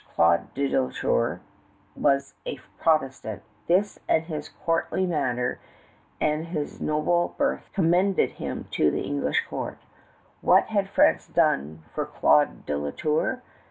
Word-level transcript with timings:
Claude 0.15 0.51
de 0.55 0.67
La 0.67 0.89
Tour 0.89 1.41
was 1.95 2.33
a 2.43 2.57
Protestant. 2.79 3.43
This 3.67 3.99
and 4.09 4.23
his 4.23 4.49
courtly 4.49 5.05
manner 5.05 5.59
and 6.19 6.47
his 6.47 6.81
noble 6.81 7.35
birth 7.37 7.69
commended 7.71 8.31
him 8.31 8.67
to 8.71 8.89
the 8.89 9.01
English 9.01 9.43
court. 9.47 9.77
What 10.41 10.69
had 10.69 10.89
France 10.89 11.27
done 11.27 11.83
for 11.93 12.07
Claude 12.07 12.65
de 12.65 12.75
La 12.79 12.89
Tour? 12.89 13.43